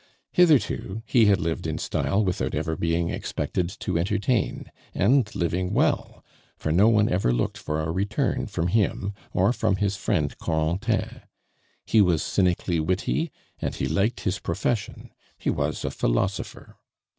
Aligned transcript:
Hitherto, 0.31 1.03
he 1.05 1.25
had 1.27 1.39
lived 1.39 1.67
in 1.67 1.77
style 1.77 2.25
without 2.25 2.55
ever 2.55 2.75
being 2.75 3.11
expected 3.11 3.69
to 3.81 3.99
entertain; 3.99 4.71
and 4.95 5.29
living 5.35 5.75
well, 5.75 6.25
for 6.57 6.71
no 6.71 6.87
one 6.89 7.07
ever 7.07 7.31
looked 7.31 7.55
for 7.59 7.79
a 7.79 7.91
return 7.91 8.47
from 8.47 8.69
him, 8.69 9.13
or 9.31 9.53
from 9.53 9.75
his 9.75 9.95
friend 9.97 10.35
Corentin. 10.39 11.21
He 11.85 12.01
was 12.01 12.23
cynically 12.23 12.79
witty, 12.79 13.31
and 13.59 13.75
he 13.75 13.85
liked 13.85 14.21
his 14.21 14.39
profession; 14.39 15.11
he 15.37 15.51
was 15.51 15.85
a 15.85 15.91
philosopher. 15.91 16.77